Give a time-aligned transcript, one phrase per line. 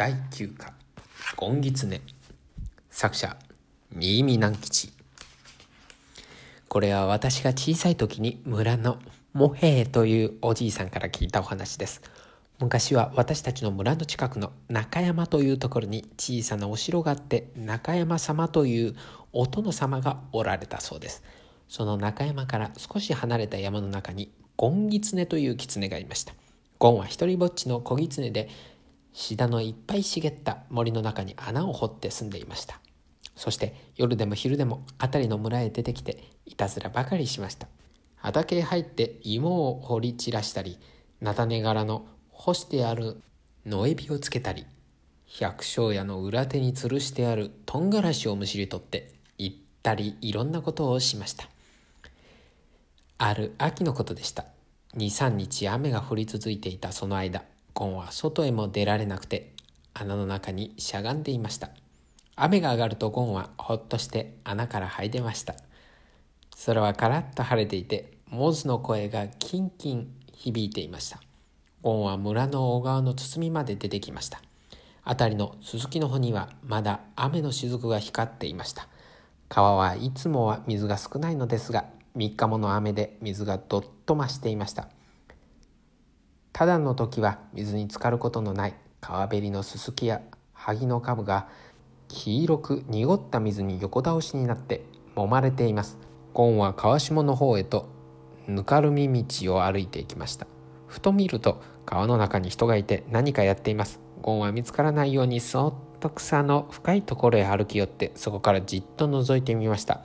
[0.00, 0.72] 第9課
[1.36, 2.00] 「ゴンギツネ」
[2.88, 3.36] 作者
[3.94, 4.94] 新見南吉。
[6.70, 8.98] これは私が小さい時に村の
[9.34, 12.00] モヘイというおじいさんから聞いたお話です。
[12.60, 18.96] 昔は私たちの村の近くの中山というところに小さなお城があって中山様という
[19.34, 21.22] お殿様がおられたそうです。
[21.68, 26.32] その中山から少し離れた山の中にゴンギツネという狐がいました。
[26.78, 28.48] ゴンは一人ぼっちの小狐で
[29.12, 32.80] シダのいっぱい茂った森の中に穴を掘って住んでいました。
[33.36, 37.68] そして夜でも昼でも辺りの村へ出てきていたずらばかりしました。
[38.16, 40.78] 畑へ入って芋を掘り散らしたり
[41.20, 43.20] 菜種柄の干してある
[43.66, 44.66] 野エビをつけたり
[45.26, 51.48] 百姓家の裏手に吊るしてあるとんがらしをむしり取って行ったりいろんなことをしました。
[53.18, 54.46] ある秋のことでした。
[54.96, 59.52] 23日雨が降り続いていたその間ゴンは外へも出られなくて
[59.94, 61.70] 穴の中にしゃがんでいました。
[62.36, 65.54] 雨が上がるとゴンはほっとして穴から這い出ました。
[66.66, 71.20] 空はカラッと晴れていてモズの声がキンキン響いていました。
[71.82, 74.40] ゴンは村の小川の包みまで出てきました。
[75.02, 78.88] 辺りのススキの穂にはまだ雨の雫が光っていました。
[79.48, 84.88] 川はいつもは水が少ないのですが3日もの雨で水がどっと増していました。
[86.52, 90.20] ただの時は水に浸かることのない川べりのすすきや
[90.52, 91.48] 萩の株が
[92.08, 94.84] 黄色く濁った水に横倒しになって
[95.16, 95.96] 揉まれています。
[96.34, 97.88] ゴンは川下の方へと
[98.46, 100.46] ぬかるみ道を歩いていきました。
[100.86, 104.00] ふと見ると川の中に人がいて何かやっています。
[104.22, 110.04] ゴンは見つからないようにそっと草の深いところへ歩き寄ってそこからじっと覗いてみました。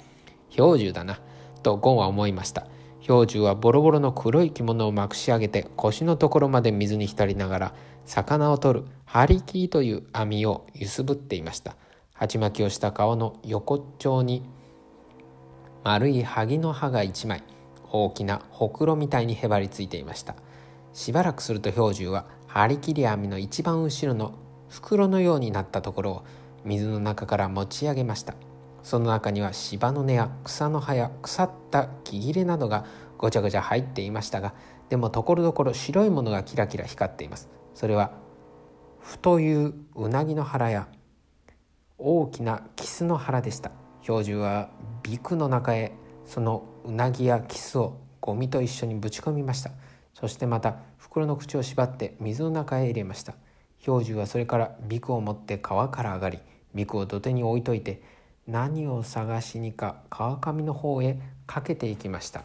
[0.55, 1.19] 氷柱だな
[1.63, 2.67] とゴンは思いました。
[3.07, 7.75] 氷柱はボロボロの黒い着物をまくし上げて腰のところまで水に浸りながら
[8.05, 11.75] 魚を取るハリキーという網を揺すぶっていました。
[12.13, 14.43] 鉢巻きをした顔の横っちょに
[15.83, 17.43] 丸い萩の葉が一枚
[17.91, 20.35] 大きなほくろみたいにへばりついていました。
[20.93, 24.33] しばらくすると氷柱は張り切り網の一番後ろの
[24.69, 26.23] 袋のようになったところを
[26.63, 28.33] 水の中から持ち上げました。
[28.85, 32.85] その中には芝の根や草の葉や腐った木切れなどが
[33.17, 34.53] ごちゃごちゃ入っていましたが
[34.89, 37.49] でもところどころ白いものがキラキラ光っています。
[37.73, 38.11] それは
[38.99, 40.87] 太いううなぎの腹や
[41.97, 43.71] 大きなキスの腹でした。
[44.03, 44.69] 標準は
[45.01, 45.91] ビクの中へ
[46.27, 49.71] そのうなぎやキスをゴミと一緒にぶち込みました。
[50.13, 53.33] そしてまた袋の口を縛って水の中へ入れました。
[53.79, 56.39] 標準はそれからビクを持って川から上がり
[56.75, 58.03] ビクを土手に置いといて
[58.47, 62.43] 何を探しにか川上の方へかけていきました。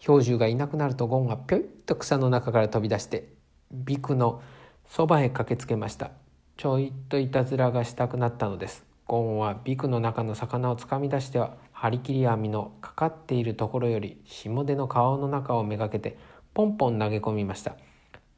[0.00, 3.28] 標獣がいなくなるとゴンがぴょいっと草の中から飛び出して
[3.70, 4.42] ビクの
[4.88, 6.10] そばへ駆けつけました。
[6.56, 8.84] ちょいっといたずらがしたくなったのです。
[9.06, 16.18] ゴンはビクの中の魚をつかみ出しては張り切り網のかかっているところより下手の顔の中をめがけて
[16.52, 17.76] ポンポン投げ込みました。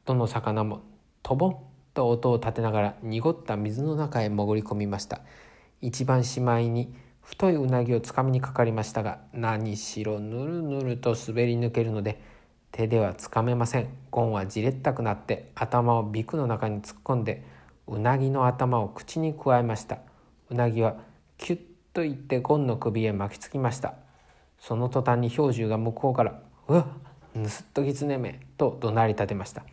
[0.05, 0.81] どの魚も
[1.23, 1.57] とぼん
[1.93, 5.21] と音を立てながら濁った水の中へ潜り込みました。
[5.83, 12.21] 一番しまいに太いうなぎをつかみにかかりましたが何しろぬるぬると滑り抜けるので
[12.71, 13.89] 手ではつかめません。
[14.09, 17.43] ゴンはじれったくなって頭をビクの中に突っ込んで
[17.85, 19.99] うなぎの頭を口にくわえました。
[20.49, 20.95] うなぎは
[21.37, 21.59] キュッ
[21.93, 23.95] といってゴンの首へ巻きつきました。
[24.59, 26.39] その途端に氷柱が向こうから
[26.69, 26.85] 「うわっ
[27.33, 29.65] 盗っときつねめ」と怒鳴り立てました。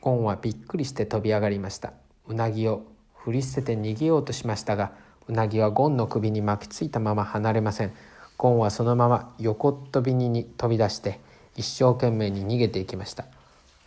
[0.00, 1.92] ゴンはびっくりして飛び上がりました。
[2.26, 2.82] うなぎを
[3.14, 4.92] 振り捨てて逃げようとしましたが
[5.28, 7.92] うなぎはゴンの首に巻きついたまま離れません。
[8.36, 11.20] ゴンはそのまま横っ飛びに飛び出して
[11.56, 13.26] 一生懸命に逃げていきました。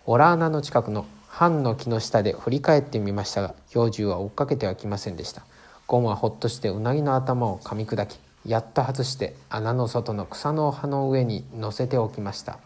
[0.04, 5.44] ホラー穴の近くの藩の木の下で振り返ってみましたが標獣は追っかけてはきませんでした。
[5.88, 12.60] ゴンはほっとしてうなぎの頭を噛み砕きやっと外して穴の外の草の葉の上に乗せておきました。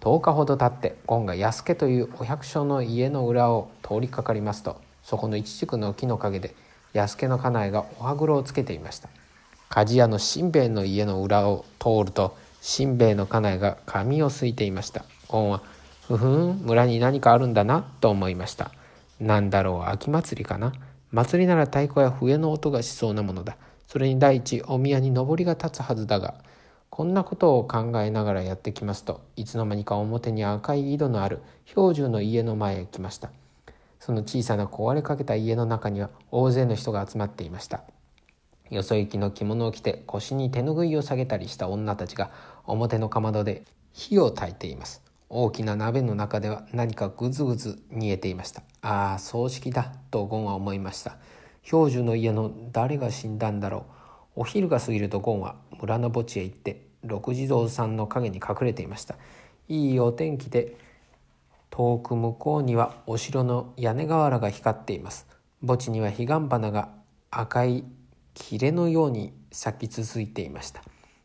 [0.00, 6.54] 10日ほど経ってゴンが安家というお百姓の家の裏を通りかかりますとそこの一軸の木の陰で
[7.00, 9.08] 安家の家内がお歯黒をつけていました。
[9.70, 15.04] 鍛冶屋のしんべヱの家の裏を通るとしんべヱの家内が髪をすいていました。
[15.28, 15.62] ゴンは
[16.06, 18.70] ふふん村に何かあるんだなと思いました。
[19.20, 20.72] なんだろう秋祭りかな。
[21.12, 23.56] 祭りなら太鼓や笛の音がしそうなものだ。
[23.86, 26.34] それに第一お宮に上りが立つはずだが
[26.90, 33.30] こんなことを考えながらやってきますといつの間にか表に赤い井戸のある標準の家の前へ来ました。
[34.06, 37.82] その小さな壊れかけた家の中には大勢の人が集まっていました。
[38.70, 42.30] よそ行きの着物を着て腰に手ぬぐいを下げたりした女たちが
[42.66, 45.02] 表のかまどで火を焚いています。
[45.28, 48.62] 大きな鍋の中では何かぐずぐず煮えていました。
[48.80, 51.16] ああ葬式だとゴンは思いました。
[51.64, 53.86] 標準の家の誰が死んだんだろ
[54.36, 54.42] う。
[54.42, 59.16] お昼が過ぎるとゴンは村の墓地へ行って六地蔵さんの陰に隠れていました。
[59.66, 60.76] いいお天気で
[61.76, 65.26] 遠く向こうにはお城の屋根瓦が光っています。
[65.60, 66.88] 墓地には彼岸花が
[67.30, 67.84] 赤い
[68.32, 70.80] 切れのように咲き続いていました。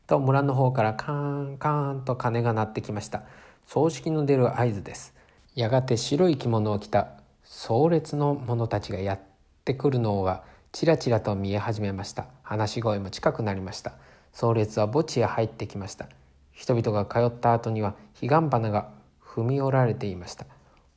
[0.07, 3.24] と村の方からカーンカーンと鐘が鳴ってきました。
[3.65, 5.15] 葬式の出る合図です。
[5.56, 7.12] やがて白い着物を着た
[7.45, 9.19] 壮烈の者たちがやっ
[9.63, 10.44] てくるのが
[10.74, 12.25] ちらちらと見え始めました。
[12.44, 13.94] 話し声も近くなりました。
[14.33, 16.09] 壮烈は墓地へ入ってきました。
[16.51, 19.00] 人々が通った後には彼岸花が
[19.33, 20.45] 踏み折られていました。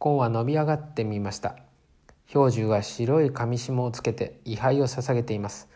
[0.00, 1.54] 紺は伸び上がってみました。
[2.32, 5.68] 氷柱が白い紙紐をつけて位牌を捧げています。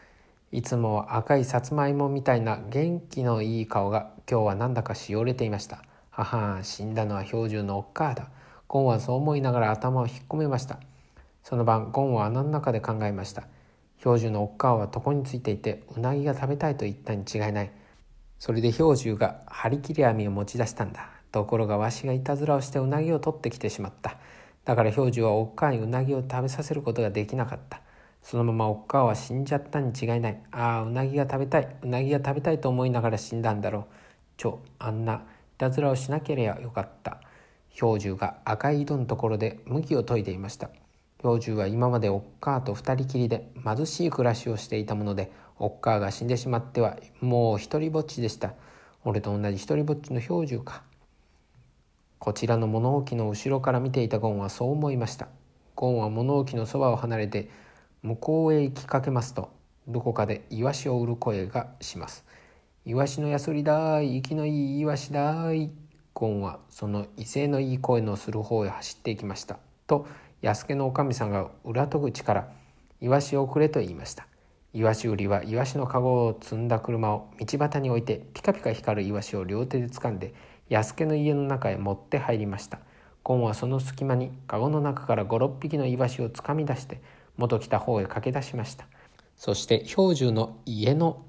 [0.51, 5.85] いつもは赤いさつまいもみたいな元気のいい顔が今日はなんだかしおれていました。
[6.11, 8.29] 母死んだのは標準のおっかあだ。
[8.67, 10.81] ゴンはそう思いながら頭を引っ込めました。
[11.45, 13.45] その晩ゴンは穴の中で考えました。
[13.99, 17.71] 標準のおっかあは床についていてうなぎが食べたいと言ったに違いない。
[18.41, 21.18] それで標準が張り切り網を持ち出したんだ。
[21.39, 24.17] ところがわしがいたずらをしてうなぎを取ってきてしまった。
[24.65, 27.81] だから標準はおっかあにうなぎを食べさせることができなかった。
[28.23, 30.43] そのままおっかあは死んじゃったに違いない。
[30.51, 31.77] ああうなぎが食べたい。
[31.83, 33.85] うなぎが食べたいと思いながら死んだんだろう。
[34.37, 35.19] ちょあんない
[35.59, 37.21] たずらをしなければよかった。
[37.71, 40.71] 標準が赤い井戸のところで麦を研いでいました。
[41.21, 48.55] 標準は今までおっかあと二人きりで貧しい暮らしをしていたものでおっかあが死んでしまってはもう一りぼっちでした。
[49.05, 50.83] 俺と同じ一りぼっちの標準か。
[52.29, 55.29] こちらの物置の後ろから見ていたゴンはそう思いました。
[55.75, 57.49] ゴンは物置のそばを離れて
[58.03, 59.49] 向こうへ行きかけますと
[59.87, 62.27] どこかでイワシを売る声がします。
[62.85, 65.71] イワシのやすりだい息のいいイワシだい。
[66.13, 69.59] ゴンはその威勢のいい声のする方へ走っていきました。
[69.87, 70.07] と
[70.43, 72.49] 安家のおかみさんが裏戸口から
[73.01, 74.27] 「イワシをくれ」と言いました。
[74.75, 80.35] イワシ売りはイワシの籠を積んだ車を道端に置いてピカピカ光るイワシを両手で掴んで
[80.71, 82.79] 安家の家の中へ持って入りました。
[83.23, 87.01] ゴンはその隙間に籠の中から56匹のイワシをつかみ出して
[87.37, 88.87] 元来た方へ駆け出しました。
[89.37, 91.25] そして標準の家の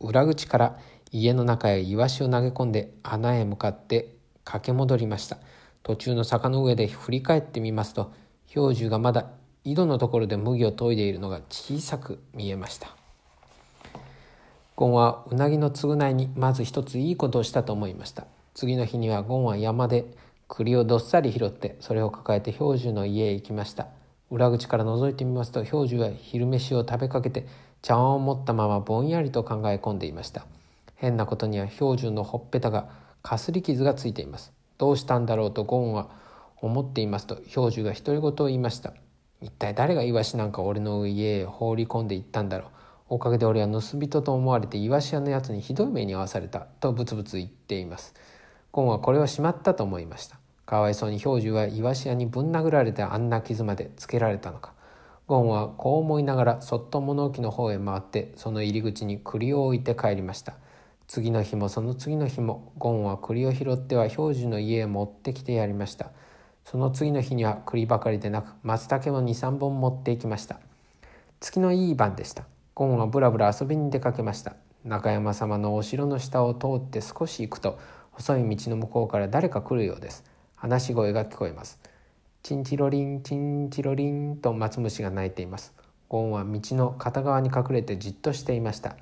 [0.00, 0.78] 裏口から
[1.10, 5.38] 家の中へイワシを投げ込んで穴へ向かって駆け戻りました。
[5.82, 8.12] 途中の坂の上で振り返ってみますと
[8.46, 9.30] 標準がまだ
[9.64, 12.96] 井戸のところで麦を研いでいるのが小さく見えました。
[14.74, 18.26] ゴンはうなぎの償いにまず一ついいことをしたと思いました。
[18.54, 20.04] 次の日にはゴンは山で
[20.48, 23.88] 栗をどっさり拾ってそれを抱えて標準の家へ行きました。
[24.30, 27.46] 裏口から覗いてみますと標準は昼飯を食べかけて
[27.82, 30.46] 茶碗を持ったままぼんやりと考え込んでいました。
[30.96, 32.88] 変なことには標準のほっぺたが
[33.22, 34.52] かすり傷がついています。
[34.78, 36.10] どうしたんだろうとゴンは
[36.60, 38.92] 思っていますと標準が独り言を言いました。
[39.40, 42.68] 一体誰がイワシなんか俺の家へ放り込んでいったんだろう。
[43.08, 46.60] おかげで俺は盗人と思われてイワシ屋のやつにひどい目に遭わされた。
[46.60, 48.14] とブツブツ言っています。
[48.72, 50.38] ゴンはこれをしまったと思いました。
[50.64, 54.72] かわいそうに標準はイワシ屋にぶん殴られてあんな傷までつけられたのか。
[55.26, 60.54] ゴンはこう思いながらそっと物置の方へ回ってその入り口に栗を置いて帰りました。
[61.06, 66.10] 次の日もその次の日もゴンは栗を拾っては標準の家へ持ってきてやりました。
[66.64, 70.58] その次の日には栗ばかりでなく松茸も23本持っていきました。
[71.40, 72.44] 月のいい晩でした。
[72.74, 74.54] ゴンはぶらぶら遊びに出かけました。
[74.84, 77.78] 中山様のお城の下を通って少し行くと
[78.12, 80.24] 細い道の向こうから誰か来るようです。
[80.54, 81.80] 話し声が聞こえます。
[82.42, 85.74] チンチロリンチンチロリンと松虫が鳴いています。
[86.08, 88.96] ゴンは道の片側に隠れてじっとしていました。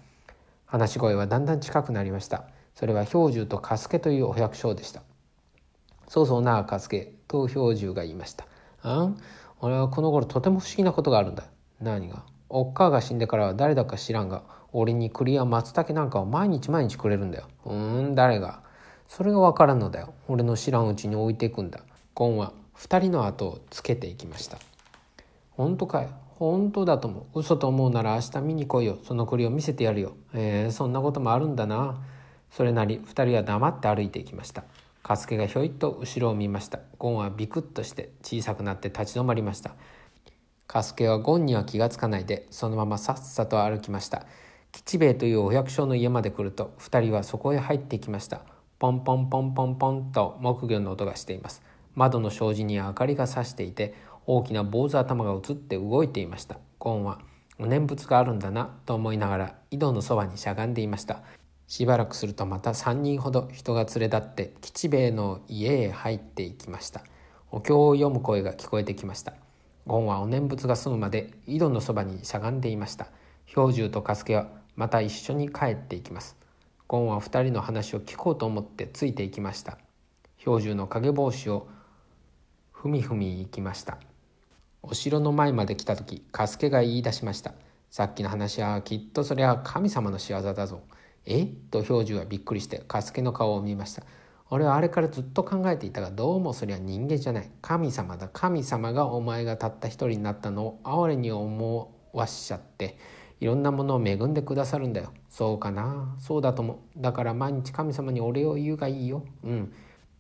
[0.64, 2.44] 話し声はだんだん近くなりました。
[2.74, 5.02] それは標準とカスケというお百姓でした。
[6.06, 8.46] そうそうなあカスケと標準が言いました。
[8.82, 9.16] あん？
[9.60, 11.44] 俺はこの頃とても不思議なことがあるんだ。
[11.80, 12.24] 何が？
[12.48, 17.48] おっかが死んでからは誰だか知らんが俺に栗や松茸なんかを毎日毎日くれるんだよ。
[17.64, 18.62] うん誰が？
[19.10, 20.14] それがわからんのだよ。
[20.28, 21.80] 俺の知らんうちに置いていくんだ。
[22.14, 24.56] ゴンは二人の後をつけていきました。
[25.50, 27.40] 本当かよ本当だと思う。
[27.40, 28.98] 嘘と思うなら明日見に来いよ。
[29.02, 30.14] その栗を見せてやるよ。
[30.32, 32.00] えー、そんなこともあるんだな。
[32.52, 34.62] それなり二人は黙って歩いていきました。
[35.02, 36.78] カスケがひょいっと後ろを見ました。
[36.96, 39.72] ゴンはビクッとして小さくなって立ち止まりました。
[40.68, 44.24] カスケはゴンには気がつかないでそのままさっさと歩きました。
[44.70, 48.42] 吉兵衛というお百姓の家まで来ると二人はそこへ入っていきました。
[48.80, 51.62] ポンポンポンポンポンと木魚の音がしています。
[51.94, 53.92] 窓の障子に明かりがさしていて
[54.24, 56.56] 大きな坊主頭が映って動いていました。
[56.78, 57.20] ゴンは
[57.58, 61.20] お念仏があるんだなと思いながら井戸のそばにしゃがんでいました。
[61.68, 67.04] しばらくするとまた3人ほど人が連れ立って吉兵衛の家へ入っていきました。
[67.50, 69.34] お経を読む声が聞こえてきました。
[69.86, 73.08] ゴンはお念仏が済むまで井戸のそばにしゃがんでいました。
[73.44, 76.40] 兵十と加助はまた一緒に帰っていきます。
[76.90, 79.78] ゴンは2人の話を聞こうと思ってついていきました。
[80.38, 81.68] 兵十の影帽子を
[82.72, 83.98] ふみふみ行きました。
[84.82, 87.54] お城の前まで来た時加助が言い出しました。
[87.92, 90.80] さっきの話はきっとそれは神様の仕業だぞ。
[91.26, 91.46] え？
[91.46, 94.02] と兵十はびっくりして加助の顔を見ました。
[94.50, 97.50] 俺はあれからずっと考えていたがどうもそれは人間じゃない。
[97.62, 102.98] 神様だ神様がお前がたった一人になったのを哀れに思わしちゃって。
[103.40, 105.12] いろんなものを恵んでくださるんだよ。
[105.30, 106.14] そうかな。
[106.18, 107.00] そうだと思う。
[107.00, 109.24] だから毎日神様にお礼を言うがいいよ。
[109.42, 109.72] うん。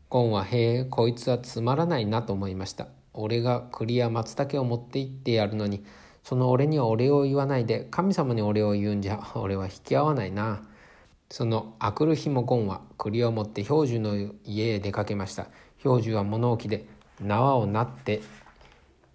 [0.08, 2.88] ゴンはへえこいつはつまらないなと思いました。
[3.12, 5.84] 俺が栗や松茸を持って行ってやるのに。
[6.22, 7.86] その俺にはお礼を言わないで。
[7.90, 10.62] 神様にお礼を言うんじゃ俺は引き合わないな。
[11.28, 15.48] そのあくる日もゴンは栗を持って兵十の家へ出かけました。
[15.76, 16.86] 兵十は物置で
[17.20, 18.22] 縄をなって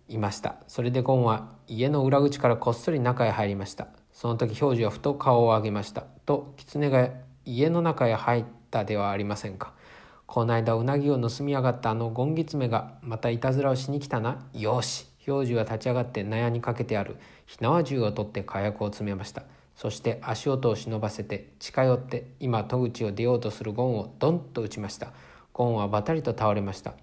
[0.08, 0.56] いました。
[0.68, 3.88] それでゴンは家の裏口からこっそり中へ入りました。
[4.14, 6.04] その時兵十はふと顔を上げました。
[6.26, 7.10] と狐が
[7.46, 9.74] 家の中へ入ったではありませんか。
[10.26, 14.46] この間うなぎを盗みやがったあのゴンギツメがまたいたずらをしに来たな。
[14.54, 15.08] よし。
[15.20, 17.18] 兵十は立ち上がって納屋にかけてある。
[17.46, 19.44] 火縄銃を取って火薬を詰めました。
[19.76, 25.12] そして足音を忍ばせて近寄って今戸口を出ようとするゴンをドンと打ちました。
[25.52, 26.94] ゴンはバタリと倒れました。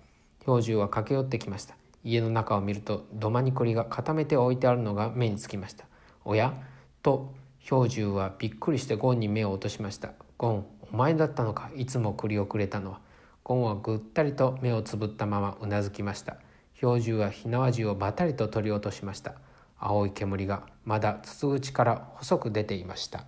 [0.47, 1.82] 兵十は駆け寄ってきました。
[2.05, 5.85] 家の中を見ると土間に栗が固めて置いてあるのが目につきました。
[6.25, 6.55] おや
[7.03, 10.13] と兵十はびっくりしてゴンに目を落としました。
[10.37, 11.71] ゴンお前だったのか。
[11.77, 13.01] いつも栗をくれたのは。
[13.45, 16.37] ゴンはぐったりと目をつぶったままうなずきました。
[16.75, 19.35] 兵十は火縄銃をバタリと取り落としました。
[19.79, 23.25] 青い煙がまだ筒口から細く出ていました。